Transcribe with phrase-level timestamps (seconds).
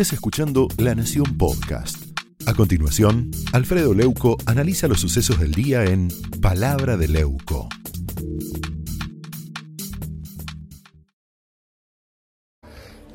[0.00, 2.16] estés escuchando La Nación Podcast.
[2.46, 6.06] A continuación, Alfredo Leuco analiza los sucesos del día en
[6.40, 7.68] Palabra de Leuco.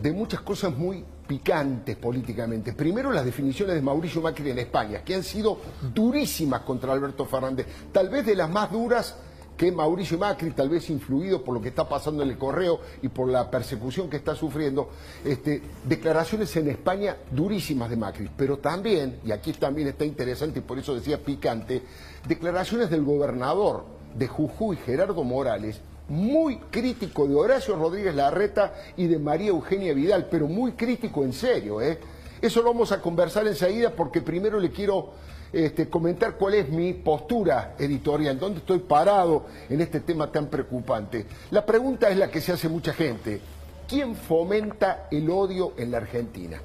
[0.01, 2.73] de muchas cosas muy picantes políticamente.
[2.73, 5.61] Primero las definiciones de Mauricio Macri en España, que han sido
[5.95, 9.15] durísimas contra Alberto Fernández, tal vez de las más duras
[9.57, 13.07] que Mauricio Macri, tal vez influido por lo que está pasando en el correo y
[13.09, 14.89] por la persecución que está sufriendo,
[15.23, 20.63] este, declaraciones en España durísimas de Macri, pero también, y aquí también está interesante y
[20.63, 21.83] por eso decía picante,
[22.27, 23.85] declaraciones del gobernador
[24.15, 30.27] de Jujuy, Gerardo Morales, muy crítico de Horacio Rodríguez Larreta y de María Eugenia Vidal,
[30.29, 31.81] pero muy crítico en serio.
[31.81, 31.97] ¿eh?
[32.41, 35.13] Eso lo vamos a conversar enseguida porque primero le quiero
[35.53, 41.27] este, comentar cuál es mi postura editorial, dónde estoy parado en este tema tan preocupante.
[41.51, 43.39] La pregunta es la que se hace mucha gente.
[43.87, 46.59] ¿Quién fomenta el odio en la Argentina?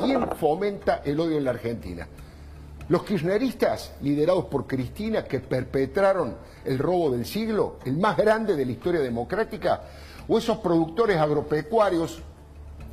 [0.00, 2.08] ¿Quién fomenta el odio en la Argentina?
[2.88, 8.66] Los kirchneristas, liderados por Cristina, que perpetraron el robo del siglo, el más grande de
[8.66, 9.82] la historia democrática,
[10.28, 12.22] o esos productores agropecuarios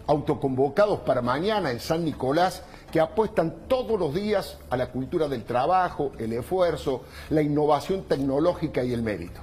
[0.06, 5.44] autoconvocados para mañana en San Nicolás, que apuestan todos los días a la cultura del
[5.44, 9.42] trabajo, el esfuerzo, la innovación tecnológica y el mérito.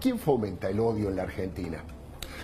[0.00, 1.82] ¿Quién fomenta el odio en la Argentina?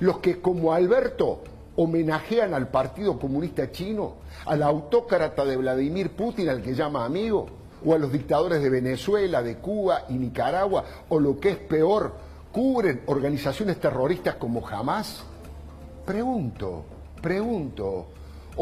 [0.00, 1.42] Los que, como Alberto,
[1.76, 4.14] homenajean al Partido Comunista Chino,
[4.46, 7.46] al autócrata de Vladimir Putin, al que llama amigo,
[7.84, 12.14] o a los dictadores de Venezuela, de Cuba y Nicaragua, o lo que es peor,
[12.52, 15.22] cubren organizaciones terroristas como jamás?
[16.04, 16.84] Pregunto,
[17.22, 18.06] pregunto,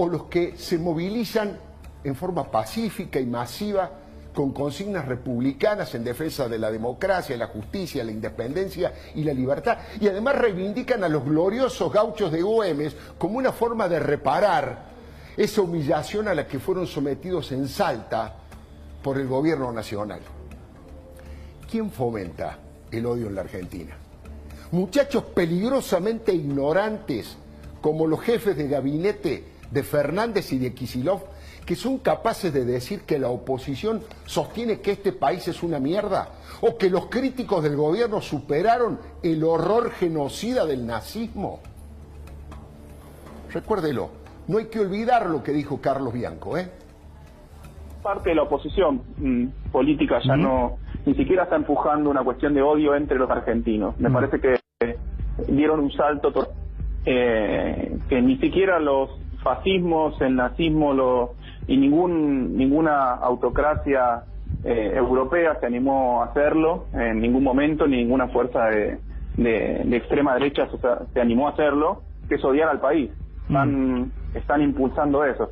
[0.01, 1.59] o los que se movilizan
[2.05, 3.91] en forma pacífica y masiva
[4.33, 9.79] con consignas republicanas en defensa de la democracia, la justicia, la independencia y la libertad.
[10.01, 14.85] Y además reivindican a los gloriosos gauchos de Güemes como una forma de reparar
[15.37, 18.37] esa humillación a la que fueron sometidos en Salta
[19.03, 20.21] por el gobierno nacional.
[21.69, 22.57] ¿Quién fomenta
[22.93, 23.97] el odio en la Argentina?
[24.71, 27.37] Muchachos peligrosamente ignorantes
[27.81, 31.23] como los jefes de gabinete de Fernández y de Kisilov
[31.69, 36.31] que son capaces de decir que la oposición sostiene que este país es una mierda
[36.63, 41.61] o que los críticos del gobierno superaron el horror genocida del nazismo.
[43.53, 44.09] Recuérdelo,
[44.47, 46.71] no hay que olvidar lo que dijo Carlos Bianco, ¿eh?
[48.03, 52.63] Parte de la oposición mm, política ya no, ni siquiera está empujando una cuestión de
[52.63, 53.95] odio entre los argentinos.
[54.01, 54.59] Me parece que
[55.49, 56.33] dieron un salto
[57.05, 59.11] eh, que ni siquiera los
[59.43, 61.35] fascismos, el nazismo lo,
[61.67, 64.25] y ningún, ninguna autocracia
[64.65, 68.99] eh, europea se animó a hacerlo en ningún momento, ni ninguna fuerza de,
[69.37, 70.69] de, extrema derecha
[71.13, 73.11] se, animó a hacerlo, que es odiar al país.
[73.47, 74.13] Están, mm.
[74.35, 75.51] están impulsando eso.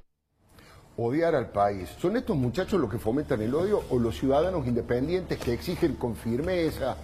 [0.98, 1.88] Odiar al país.
[1.98, 6.16] ¿Son estos muchachos los que fomentan el odio o los ciudadanos independientes que exigen con
[6.16, 6.96] firmeza,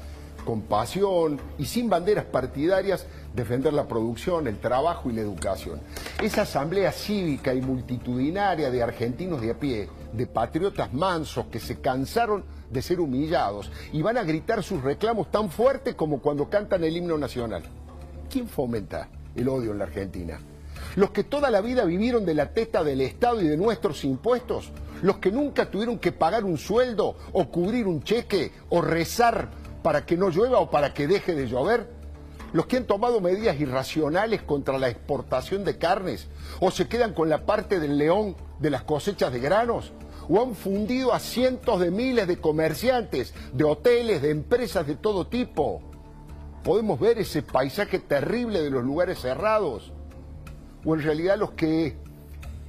[0.44, 5.80] con pasión y sin banderas partidarias defender la producción, el trabajo y la educación.
[6.22, 11.80] Esa asamblea cívica y multitudinaria de argentinos de a pie, de patriotas mansos que se
[11.80, 16.84] cansaron de ser humillados y van a gritar sus reclamos tan fuerte como cuando cantan
[16.84, 17.62] el himno nacional.
[18.30, 20.40] ¿Quién fomenta el odio en la Argentina?
[20.96, 24.70] Los que toda la vida vivieron de la teta del Estado y de nuestros impuestos,
[25.02, 29.48] los que nunca tuvieron que pagar un sueldo o cubrir un cheque o rezar
[29.82, 32.01] para que no llueva o para que deje de llover?
[32.52, 36.28] ¿Los que han tomado medidas irracionales contra la exportación de carnes?
[36.60, 39.92] ¿O se quedan con la parte del león de las cosechas de granos?
[40.28, 45.26] ¿O han fundido a cientos de miles de comerciantes, de hoteles, de empresas de todo
[45.26, 45.80] tipo?
[46.62, 49.92] Podemos ver ese paisaje terrible de los lugares cerrados.
[50.84, 51.96] ¿O en realidad los que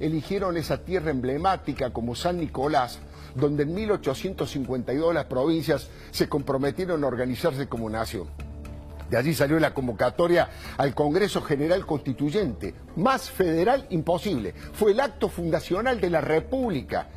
[0.00, 2.98] eligieron esa tierra emblemática como San Nicolás
[3.34, 8.28] donde en 1852 las provincias se comprometieron a organizarse como nación.
[9.10, 14.54] De allí salió la convocatoria al Congreso General Constituyente, más federal imposible.
[14.72, 17.08] Fue el acto fundacional de la República.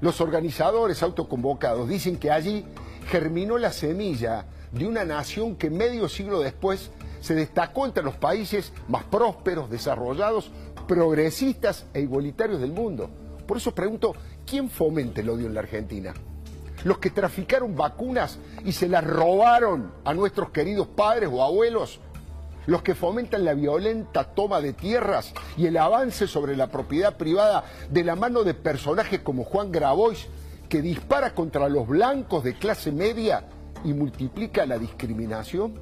[0.00, 2.64] Los organizadores autoconvocados dicen que allí
[3.08, 6.90] germinó la semilla de una nación que medio siglo después
[7.20, 10.50] se destacó entre los países más prósperos, desarrollados,
[10.88, 13.10] progresistas e igualitarios del mundo.
[13.46, 14.14] Por eso pregunto,
[14.46, 16.14] ¿quién fomenta el odio en la Argentina?
[16.84, 22.00] Los que traficaron vacunas y se las robaron a nuestros queridos padres o abuelos.
[22.66, 27.64] Los que fomentan la violenta toma de tierras y el avance sobre la propiedad privada
[27.90, 30.28] de la mano de personajes como Juan Grabois,
[30.68, 33.44] que dispara contra los blancos de clase media
[33.84, 35.74] y multiplica la discriminación?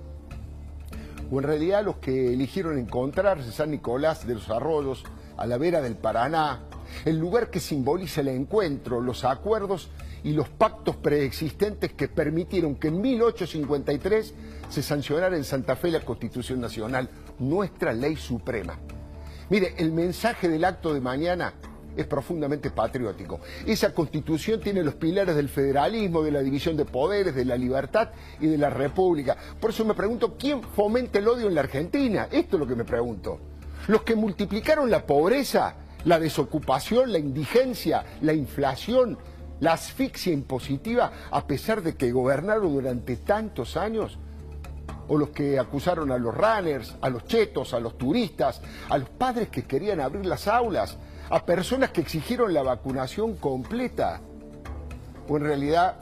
[1.31, 5.05] ¿O en realidad los que eligieron encontrarse San Nicolás de los Arroyos,
[5.37, 6.61] a la vera del Paraná,
[7.05, 9.91] el lugar que simboliza el encuentro, los acuerdos
[10.23, 14.35] y los pactos preexistentes que permitieron que en 1853
[14.69, 17.09] se sancionara en Santa Fe la Constitución Nacional,
[17.39, 18.79] nuestra ley suprema.
[19.49, 21.55] Mire, el mensaje del acto de mañana
[21.97, 23.41] es profundamente patriótico.
[23.67, 28.11] Esa constitución tiene los pilares del federalismo, de la división de poderes, de la libertad
[28.41, 29.37] y de la república.
[29.61, 32.29] Por eso me pregunto, ¿quién fomenta el odio en la Argentina?
[32.31, 33.41] Esto es lo que me pregunto.
[33.89, 35.75] Los que multiplicaron la pobreza,
[36.05, 39.19] la desocupación, la indigencia, la inflación,
[39.61, 44.19] la asfixia impositiva, a pesar de que gobernaron durante tantos años,
[45.09, 49.09] o los que acusaron a los runners, a los chetos, a los turistas, a los
[49.09, 50.97] padres que querían abrir las aulas,
[51.29, 54.21] a personas que exigieron la vacunación completa,
[55.29, 56.01] o en realidad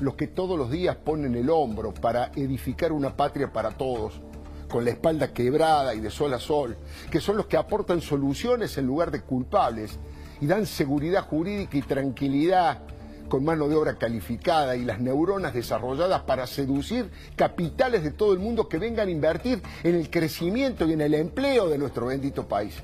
[0.00, 4.20] los que todos los días ponen el hombro para edificar una patria para todos,
[4.68, 6.76] con la espalda quebrada y de sol a sol,
[7.10, 9.98] que son los que aportan soluciones en lugar de culpables
[10.40, 12.82] y dan seguridad jurídica y tranquilidad
[13.28, 18.38] con mano de obra calificada y las neuronas desarrolladas para seducir capitales de todo el
[18.38, 22.48] mundo que vengan a invertir en el crecimiento y en el empleo de nuestro bendito
[22.48, 22.82] país.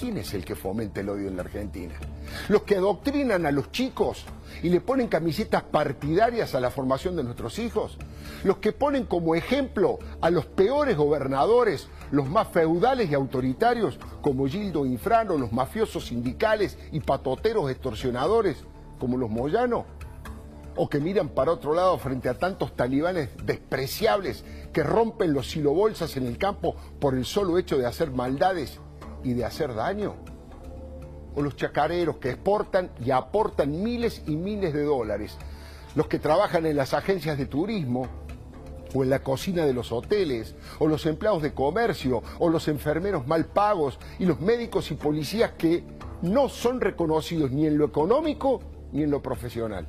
[0.00, 1.92] ¿Quién es el que fomenta el odio en la Argentina?
[2.48, 4.24] Los que adoctrinan a los chicos
[4.62, 7.98] y le ponen camisetas partidarias a la formación de nuestros hijos.
[8.42, 14.46] Los que ponen como ejemplo a los peores gobernadores, los más feudales y autoritarios, como
[14.46, 18.64] Gildo Infrano, los mafiosos sindicales y patoteros extorsionadores,
[18.98, 19.84] como los Moyano.
[20.76, 26.16] O que miran para otro lado frente a tantos talibanes despreciables que rompen los silobolsas
[26.16, 28.80] en el campo por el solo hecho de hacer maldades
[29.22, 30.14] y de hacer daño.
[31.34, 35.36] O los chacareros que exportan y aportan miles y miles de dólares.
[35.94, 38.08] Los que trabajan en las agencias de turismo
[38.94, 43.26] o en la cocina de los hoteles, o los empleados de comercio, o los enfermeros
[43.26, 45.84] mal pagos, y los médicos y policías que
[46.22, 48.60] no son reconocidos ni en lo económico
[48.92, 49.86] ni en lo profesional.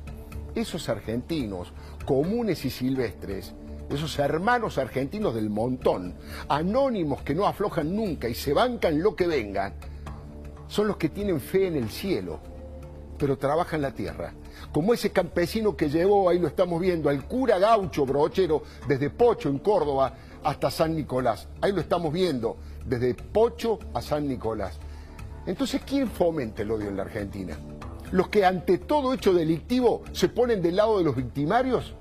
[0.54, 1.72] Esos argentinos,
[2.06, 3.54] comunes y silvestres,
[3.90, 6.14] esos hermanos argentinos del montón,
[6.48, 9.74] anónimos que no aflojan nunca y se bancan lo que vengan,
[10.68, 12.40] son los que tienen fe en el cielo,
[13.18, 14.32] pero trabajan la tierra.
[14.72, 19.48] Como ese campesino que llevó, ahí lo estamos viendo, al cura gaucho brochero desde Pocho
[19.48, 21.48] en Córdoba hasta San Nicolás.
[21.60, 22.56] Ahí lo estamos viendo,
[22.86, 24.78] desde Pocho a San Nicolás.
[25.46, 27.56] Entonces, ¿quién fomenta el odio en la Argentina?
[28.12, 31.94] ¿Los que ante todo hecho delictivo se ponen del lado de los victimarios?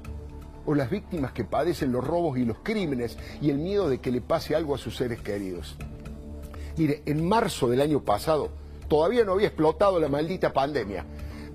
[0.65, 4.11] O las víctimas que padecen los robos y los crímenes y el miedo de que
[4.11, 5.75] le pase algo a sus seres queridos.
[6.77, 8.49] Mire, en marzo del año pasado
[8.87, 11.05] todavía no había explotado la maldita pandemia,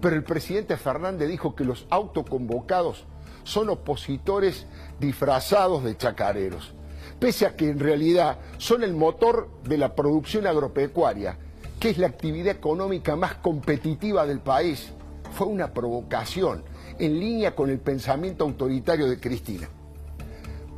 [0.00, 3.04] pero el presidente Fernández dijo que los autoconvocados
[3.44, 4.66] son opositores
[4.98, 6.72] disfrazados de chacareros,
[7.18, 11.38] pese a que en realidad son el motor de la producción agropecuaria,
[11.78, 14.92] que es la actividad económica más competitiva del país.
[15.32, 16.64] Fue una provocación
[16.98, 19.68] en línea con el pensamiento autoritario de Cristina.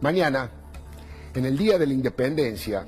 [0.01, 0.51] Mañana,
[1.35, 2.87] en el Día de la Independencia,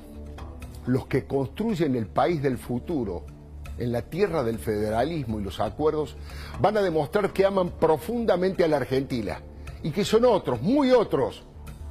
[0.87, 3.25] los que construyen el país del futuro
[3.77, 6.15] en la tierra del federalismo y los acuerdos
[6.59, 9.41] van a demostrar que aman profundamente a la Argentina
[9.83, 11.43] y que son otros, muy otros,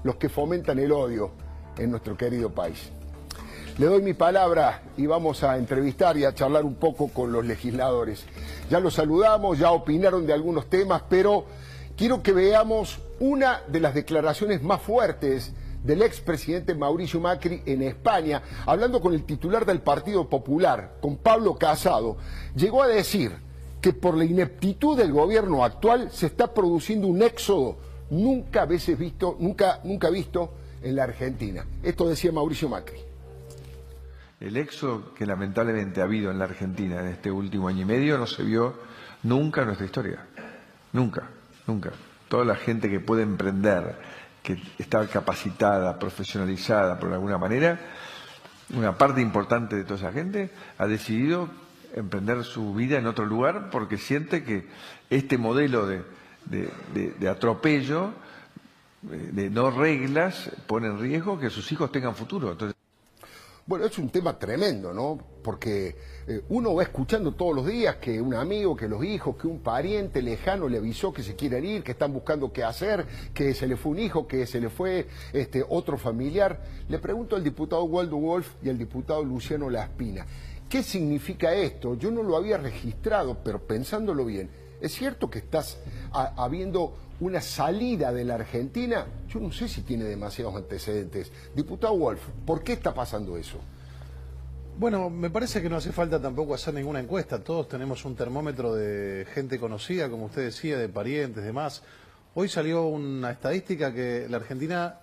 [0.05, 1.33] los que fomentan el odio
[1.79, 2.91] en nuestro querido país.
[3.81, 7.47] Le doy mi palabra y vamos a entrevistar y a charlar un poco con los
[7.47, 8.27] legisladores.
[8.69, 11.47] Ya los saludamos, ya opinaron de algunos temas, pero
[11.97, 18.43] quiero que veamos una de las declaraciones más fuertes del expresidente Mauricio Macri en España,
[18.67, 22.19] hablando con el titular del Partido Popular, con Pablo Casado,
[22.55, 23.33] llegó a decir
[23.81, 27.79] que por la ineptitud del gobierno actual se está produciendo un éxodo
[28.11, 30.51] nunca veces visto, nunca, nunca visto
[30.83, 31.65] en la Argentina.
[31.83, 33.10] Esto decía Mauricio Macri.
[34.41, 38.17] El éxodo que lamentablemente ha habido en la Argentina en este último año y medio
[38.17, 38.75] no se vio
[39.23, 40.27] nunca en nuestra historia.
[40.95, 41.29] Nunca,
[41.67, 41.91] nunca.
[42.29, 43.97] Toda la gente que puede emprender,
[44.43, 47.79] que está capacitada, profesionalizada por alguna manera,
[48.75, 51.51] una parte importante de toda esa gente ha decidido
[51.95, 54.67] emprender su vida en otro lugar porque siente que
[55.11, 58.13] este modelo de, atropello,
[59.03, 62.57] de no reglas, pone en riesgo que sus hijos tengan futuro.
[63.71, 65.17] Bueno, es un tema tremendo, ¿no?
[65.45, 65.95] Porque
[66.27, 69.61] eh, uno va escuchando todos los días que un amigo, que los hijos, que un
[69.61, 73.69] pariente lejano le avisó que se quieren ir, que están buscando qué hacer, que se
[73.69, 76.65] le fue un hijo, que se le fue este, otro familiar.
[76.89, 80.27] Le pregunto al diputado Waldo Wolf y al diputado Luciano Laspina,
[80.69, 81.95] ¿qué significa esto?
[81.95, 84.51] Yo no lo había registrado, pero pensándolo bien,
[84.81, 85.79] ¿es cierto que estás
[86.13, 91.31] habiendo una salida de la Argentina, yo no sé si tiene demasiados antecedentes.
[91.55, 93.59] Diputado Wolf, ¿por qué está pasando eso?
[94.79, 97.45] Bueno, me parece que no hace falta tampoco hacer ninguna encuesta.
[97.45, 101.83] Todos tenemos un termómetro de gente conocida, como usted decía, de parientes, demás.
[102.35, 105.01] Hoy salió una estadística que la Argentina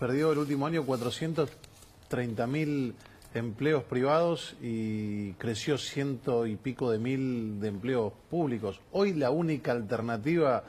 [0.00, 2.96] perdió el último año 430 mil
[3.34, 8.80] empleos privados y creció ciento y pico de mil de empleos públicos.
[8.92, 10.64] Hoy la única alternativa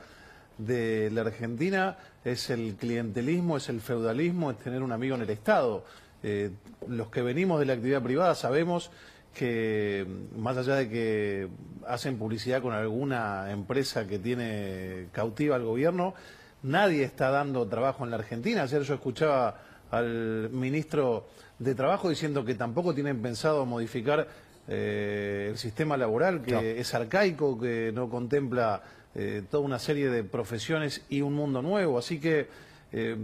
[0.57, 5.29] de la Argentina es el clientelismo, es el feudalismo, es tener un amigo en el
[5.29, 5.83] Estado.
[6.23, 6.51] Eh,
[6.87, 8.91] los que venimos de la actividad privada sabemos
[9.33, 10.05] que
[10.37, 11.47] más allá de que
[11.87, 16.13] hacen publicidad con alguna empresa que tiene cautiva al gobierno,
[16.61, 18.63] nadie está dando trabajo en la Argentina.
[18.63, 19.57] Ayer yo escuchaba
[19.89, 21.27] al ministro
[21.61, 24.27] de Trabajo diciendo que tampoco tienen pensado modificar
[24.67, 28.81] eh, el sistema laboral, que es arcaico, que no contempla
[29.13, 31.99] eh, toda una serie de profesiones y un mundo nuevo.
[31.99, 32.47] Así que
[32.91, 33.15] eh,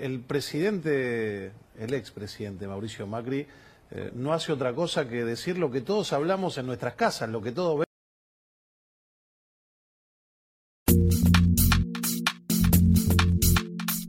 [0.00, 3.46] el, presidente, el expresidente Mauricio Macri,
[4.14, 7.52] no hace otra cosa que decir lo que todos hablamos en nuestras casas, lo que
[7.52, 7.86] todos vemos.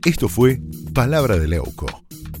[0.04, 0.58] Esto fue
[0.92, 2.07] Palabra de Leuco